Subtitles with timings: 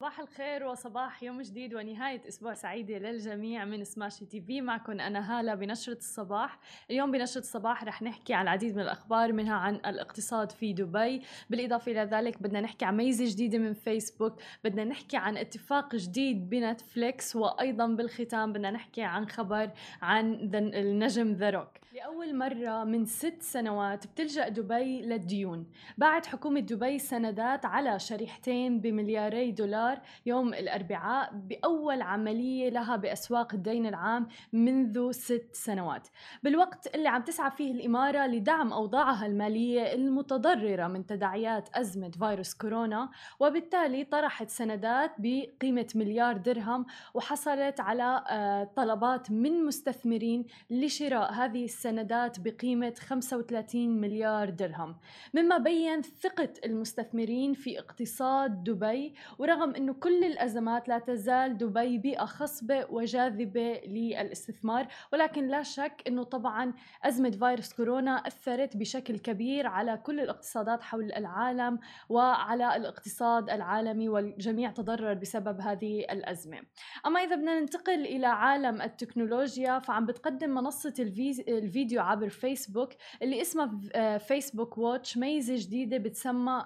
[0.00, 4.60] صباح الخير وصباح يوم جديد ونهاية أسبوع سعيدة للجميع من Smashi TV.
[4.60, 6.58] معكم أنا هالة بنشرة الصباح.
[6.90, 11.22] اليوم بنشرة الصباح رح نحكي عن العديد من الأخبار منها عن الاقتصاد في دبي.
[11.50, 14.40] بالإضافة إلى ذلك بدنا نحكي عن ميزة جديدة من فيسبوك.
[14.64, 17.36] بدنا نحكي عن اتفاق جديد بنتفليكس.
[17.36, 19.70] وأيضا بالختام بدنا نحكي عن خبر
[20.02, 21.70] عن النجم ذا روك.
[21.96, 25.66] لأول مرة من ست سنوات بتلجأ دبي للديون.
[25.98, 33.86] بعد حكومة دبي سندات على شريحتين بملياري دولار يوم الأربعاء بأول عملية لها بأسواق الدين
[33.86, 36.08] العام منذ ست سنوات.
[36.42, 43.10] بالوقت اللي عم تسعى فيه الإمارة لدعم أوضاعها المالية المتضررة من تداعيات أزمة فيروس كورونا
[43.40, 51.85] وبالتالي طرحت سندات بقيمة مليار درهم وحصلت على آه، طلبات من مستثمرين لشراء هذه السندات
[51.86, 54.96] سندات بقيمة 35 مليار درهم.
[55.34, 62.24] مما بين ثقة المستثمرين في اقتصاد دبي ورغم أنه كل الأزمات لا تزال دبي بيئة
[62.24, 66.72] خصبة وجاذبة للاستثمار ولكن لا شك أنه طبعا
[67.04, 74.70] أزمة فيروس كورونا أثرت بشكل كبير على كل الاقتصادات حول العالم وعلى الاقتصاد العالمي والجميع
[74.70, 76.58] تضرر بسبب هذه الأزمة.
[77.06, 83.42] أما إذا بدنا ننتقل إلى عالم التكنولوجيا فعم بتقدم منصة الفيديو فيديو عبر فيسبوك اللي
[83.42, 86.64] اسمها Facebook Watch ميزة جديدة بتسمى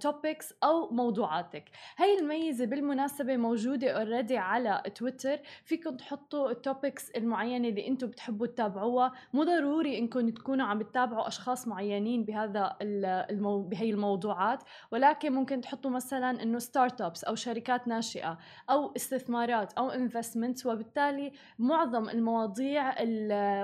[0.00, 1.64] topics آه، أو موضوعاتك.
[1.96, 5.38] هاي الميزة بالمناسبة موجودة already على تويتر.
[5.64, 9.12] فيكم تحطوا ال topics المعينة اللي أنتم بتحبوا تتابعوها.
[9.32, 13.62] مو ضروري انكم تكونوا عم تتابعوا أشخاص معينين بهذا المو...
[13.62, 14.62] بهي الموضوعات.
[14.92, 18.38] ولكن ممكن تحطوا مثلا إنه startups أو شركات ناشئة
[18.70, 22.94] أو استثمارات أو investments وبالتالي معظم المواضيع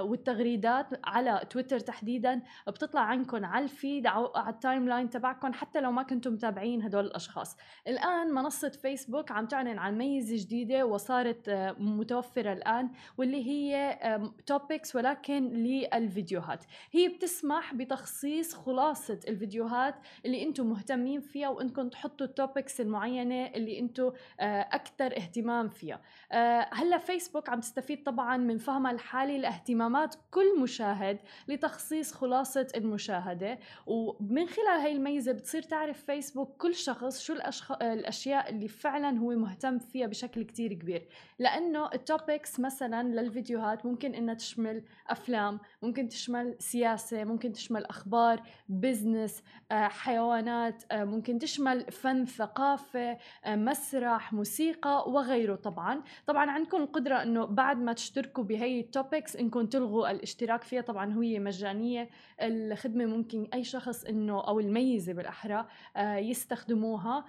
[0.01, 5.93] والتغريدات على تويتر تحديدا بتطلع عنكم على ال feed على ال timeline تبعكم حتى لو
[5.93, 7.57] ما كنتم متابعين هدول الأشخاص.
[7.89, 13.98] الآن منصة فيسبوك عم تعلن عن ميزة جديدة وصارت آه، متوفرة الآن واللي هي
[14.46, 16.64] topics ولكن للفيديوهات.
[16.92, 19.95] هي بتسمح بتخصيص خلاصة الفيديوهات
[20.27, 26.01] اللي أنتم مهتمين فيها وانكم تحطوا ال topics المعينة اللي أنتم آه، أكثر اهتمام فيها.
[26.33, 31.18] آه، هلأ فيسبوك عم تستفيد طبعا من فهمها الحالي لاهتمامات كل المشاهد
[31.48, 33.58] لتخصيص خلاصة المشاهدة.
[33.86, 37.73] ومن خلال هاي الميزة بتصير تعرف فيسبوك كل شخص شو الأشخ...
[37.83, 41.08] الأشياء اللي فعلا هو مهتم فيها بشكل كتير كبير.
[41.39, 48.42] لأنه ال topics مثلا للفيديوهات ممكن إنها تشمل أفلام ممكن تشمل سياسة ممكن تشمل أخبار
[48.69, 49.42] business
[49.73, 56.02] آه، حيوانات آه، ممكن تشمل فن ثقافة آه، مسرح موسيقى وغيره طبعا.
[56.27, 61.39] طبعا عندكم القدرة أنه بعد ما تشتركوا بهي التوبكس إنكم تلغوا الاشتراك فيها طبعا هي
[61.39, 62.11] مجانية.
[62.42, 65.67] الخدمة ممكن أي شخص إنه أو الميزة بالأحرى
[65.98, 67.24] يستخدموها.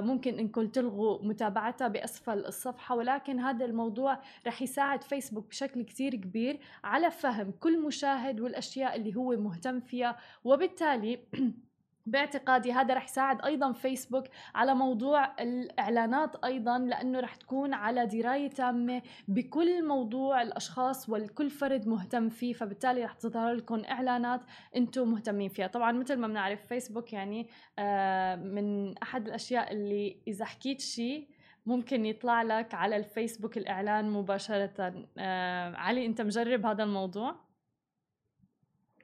[0.00, 2.96] ممكن إنكم تلغوا متابعتها بأسفل الصفحة.
[2.96, 9.16] ولكن هذا الموضوع رح يساعد فيسبوك بشكل كتير كبير على فهم كل مشاهد والأشياء اللي
[9.16, 10.16] هو مهتم فيها.
[10.44, 11.18] وبالتالي
[12.06, 14.24] باعتقادي هذا رح يساعد أيضا فيسبوك
[14.54, 21.88] على موضوع الإعلانات أيضا لأنه رح تكون على دراية تامة بكل موضوع الأشخاص والكل فرد
[21.88, 24.40] مهتم فيه فبالتالي رح تظهر لكم إعلانات
[24.76, 25.66] أنتم مهتمين فيها.
[25.66, 27.48] طبعا مثل ما بنعرف فيسبوك يعني
[27.78, 31.28] آه، من أحد الأشياء اللي إذا حكيت شيء
[31.66, 35.06] ممكن يطلع لك على الفيسبوك الإعلان مباشرة.
[35.18, 37.51] آه علي أنت مجرب هذا الموضوع؟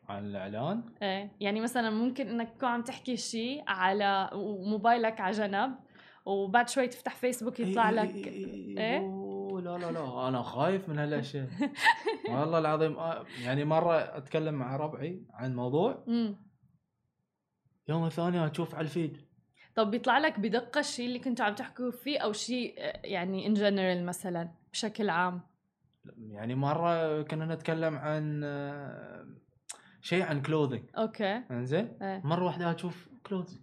[0.09, 0.83] عن الإعلان.
[1.03, 4.31] إيه يعني مثلا ممكن إنك تكون عم تحكي شيء على
[4.65, 5.75] موبايلك على جنب
[6.27, 8.99] وبعد شوي تفتح فيسبوك يطلع لك إيه؟
[9.61, 11.49] لا لا لا أنا خايف من هالأشياء.
[12.31, 16.05] والله العظيم آه، يعني مرة أتكلم مع ربعي عن موضوع.
[17.89, 19.29] يوم الثاني أشوف على الفيد.
[19.75, 22.75] طب بيطلع لك بدقة الشيء اللي كنتوا عم تحكوا فيه أو شيء
[23.05, 25.41] يعني ان جنرال مثلا بشكل عام؟
[26.19, 28.45] يعني مرة كنا نتكلم عن
[30.01, 31.43] شيء عن clothing okay.
[31.51, 32.21] إنزين؟ إيه.
[32.25, 33.59] مرة واحدة أشوف clothing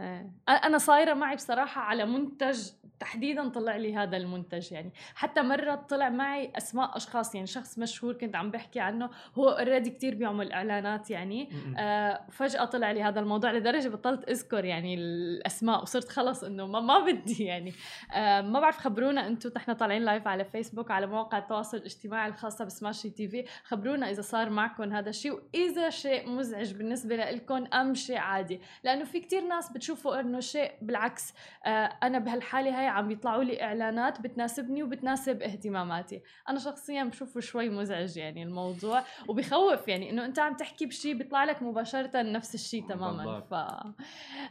[0.00, 0.30] إيه.
[0.48, 2.70] أنا صايرة معي بصراحة على منتج
[3.00, 4.92] تحديدا طلع لي هذا المنتج يعني.
[5.14, 9.90] حتى مرة طلع معي أسماء أشخاص يعني شخص مشهور كنت عم بحكي عنه هو already
[9.90, 11.48] كتير بيعمل إعلانات يعني.
[11.78, 16.80] آه فجأة طلع لي هذا الموضوع لدرجة بطلت أذكر يعني الأسماء وصرت خلص إنه ما,
[16.80, 17.72] ما بدي يعني.
[18.14, 22.64] آه ما بعرف خبرونا أنتم نحن طالعين live على فيسبوك على مواقع التواصل الاجتماعي الخاصة
[22.64, 23.44] ب Smashi TV.
[23.64, 28.60] خبرونا إذا صار معكم هذا الشيء وإذا شيء مزعج بالنسبة لكم أم شيء عادي.
[28.84, 31.34] لأنه في كتير ناس بتشوفوا إنه شيء بالعكس
[31.66, 31.68] آه
[32.02, 36.22] أنا بهالحالة هاي عم بيطلعوا لي إعلانات بتناسبني وبتناسب اهتماماتي.
[36.48, 41.44] أنا شخصيا بشوفه شوي مزعج يعني الموضوع وبخوف يعني إنه أنت عم تحكي بشيء بيطلع
[41.44, 43.40] لك مباشرة نفس الشيء تماما.
[43.40, 43.54] ف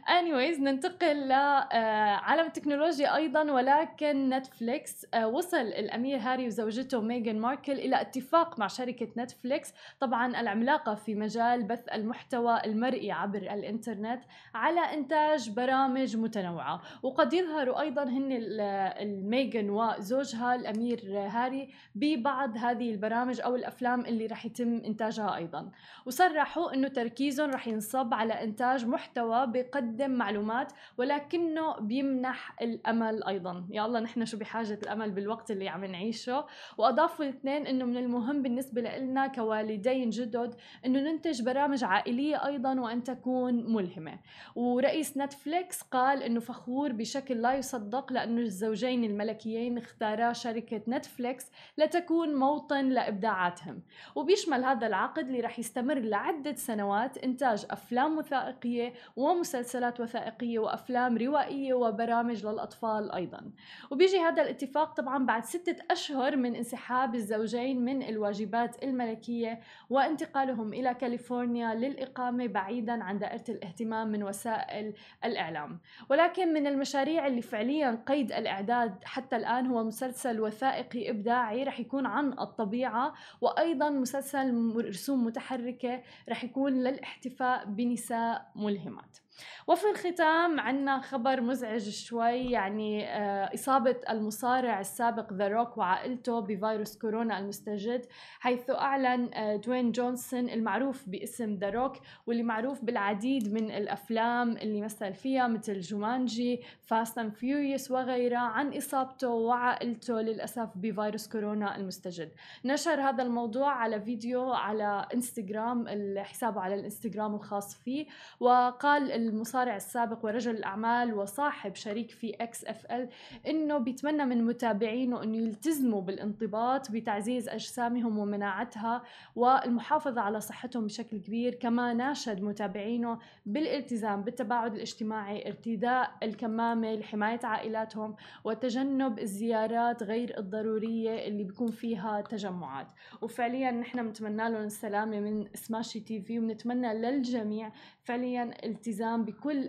[0.08, 8.58] anyways ننتقل لعالم التكنولوجيا أيضا ولكن نتفليكس وصل الأمير هاري وزوجته ميغان ماركل إلى اتفاق
[8.58, 9.74] مع شركة نتفليكس.
[10.00, 14.22] طبعا العملاقة في مجال بث المحتوى المرئي عبر الإنترنت
[14.54, 16.80] على إنتاج برامج متنوعة.
[17.02, 24.46] وقد يظهروا أيضا هن الميغان وزوجها الأمير هاري ببعض هذه البرامج أو الأفلام اللي رح
[24.46, 25.70] يتم إنتاجها أيضا.
[26.06, 33.66] وصرحوا إنه تركيزهم رح ينصب على إنتاج محتوى بيقدم معلومات ولكنه بيمنح الأمل أيضا.
[33.70, 36.46] يا الله نحن شو بحاجة الأمل بالوقت اللي عم نعيشه؟
[36.78, 40.54] وأضافوا الاثنين إنه من المهم بالنسبة لنا كوالدين جدد
[40.86, 44.18] إنه ننتج برامج عائلية أيضا وأن تكون ملهمة.
[44.56, 51.46] ورئيس نتفليكس قال إنه فخور بشكل لا يصدق لأنه الزوجين الملكيين اختارا شركة نتفليكس
[51.78, 53.82] لتكون موطن لإبداعاتهم.
[54.14, 61.74] وبيشمل هذا العقد اللي رح يستمر لعدة سنوات إنتاج أفلام وثائقية ومسلسلات وثائقية وأفلام روائية
[61.74, 63.50] وبرامج للأطفال أيضا.
[63.90, 69.60] وبيجي هذا الاتفاق طبعا بعد ستة أشهر من انسحاب الزوجين من الواجبات الملكية
[69.90, 74.94] وانتقالهم إلى كاليفورنيا للإقامة بعيدا عن دائرة الاهتمام من وسائل
[75.24, 75.80] الإعلام.
[76.10, 82.06] ولكن من المشاريع اللي فعليا قيد الإعداد حتى الآن هو مسلسل وثائقي إبداعي رح يكون
[82.06, 89.18] عن الطبيعة وأيضا مسلسل رسوم متحركة رح يكون للإحتفاء بنساء ملهمات.
[89.66, 96.98] وفي الختام عنا خبر مزعج شوي يعني آه، إصابة المصارع السابق ذا روك وعائلته بفيروس
[96.98, 98.06] كورونا المستجد
[98.40, 101.96] حيث أعلن آه، دوين جونسون المعروف باسم ذا روك
[102.26, 108.76] واللي معروف بالعديد من الأفلام اللي مثل فيها مثل Jumanji Fast and Furious وغيرها عن
[108.76, 112.32] إصابته وعائلته للأسف بفيروس كورونا المستجد.
[112.64, 115.86] نشر هذا الموضوع على فيديو على إنستغرام
[116.18, 118.06] حسابه على الإنستغرام الخاص فيه
[118.40, 123.08] وقال المصارع السابق ورجل الأعمال وصاحب شريك في XFL
[123.48, 129.02] إنه بيتمنى من متابعينه إنه يلتزموا بالانضباط بتعزيز أجسامهم ومناعتها
[129.36, 131.54] والمحافظة على صحتهم بشكل كبير.
[131.54, 141.44] كما ناشد متابعينه بالالتزام بالتباعد الاجتماعي ارتداء الكمامة لحماية عائلاتهم وتجنب الزيارات غير الضرورية اللي
[141.44, 142.92] بيكون فيها تجمعات.
[143.22, 147.72] وفعليا نحن بنتمنى لهم السلامة من سماشي تي في وبنتمنى للجميع
[148.02, 149.68] فعليا التزام بكل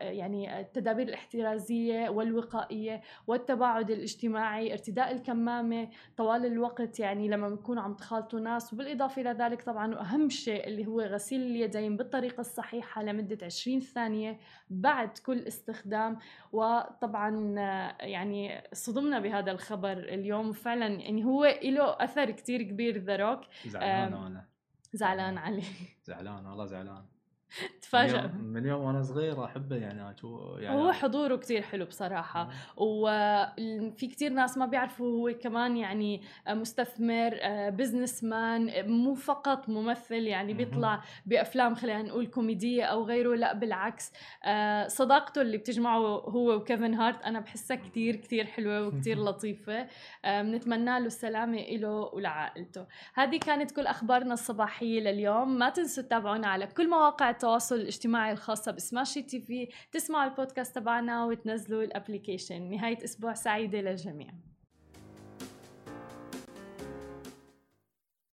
[0.00, 8.40] يعني التدابير الاحترازية والوقائية والتباعد الاجتماعي ارتداء الكمامة طوال الوقت يعني لما بنكون عم تخالطوا
[8.40, 8.72] ناس.
[8.72, 14.38] وبالإضافة إلى ذلك طبعا أهم شيء اللي هو غسيل اليدين بالطريقة الصحيحة لمدة 20 ثانية
[14.70, 16.18] بعد كل استخدام.
[16.52, 17.54] وطبعا
[18.00, 20.52] يعني صدمنا بهذا الخبر اليوم.
[20.52, 23.40] فعلا يعني هو له أثر كتير كبير The Rock.
[23.66, 24.46] زعلان أنا.
[24.92, 25.62] زعلان علي
[26.04, 27.04] زعلان والله زعلان.
[27.82, 28.26] تفاجأ.
[28.26, 30.14] من يوم وأنا صغير أحبه يعني
[30.58, 32.40] يعني هو حضوره كتير حلو بصراحة.
[32.40, 32.82] آه.
[32.82, 37.38] وفي كتير ناس ما بيعرفوا هو كمان يعني مستثمر
[37.70, 43.54] business آه، man مو فقط ممثل يعني بيطلع بأفلام خلينا نقول كوميدية أو غيره لا
[43.54, 44.12] بالعكس.
[44.44, 49.86] آه، صداقته اللي بتجمعه هو وكيفن هارت أنا بحسها كتير كتير حلوة وكتير لطيفة.
[50.24, 52.86] بنتمنى له السلامة له ولعائلته.
[53.14, 55.58] هذه كانت كل أخبارنا الصباحية لليوم.
[55.58, 61.24] ما تنسوا تتابعونا على كل مواقع التواصل الاجتماعي الخاصة ب Smashi TV تسمعوا البودكاست تبعنا
[61.24, 62.70] وتنزلوا ال application.
[62.70, 64.30] نهاية أسبوع سعيدة للجميع.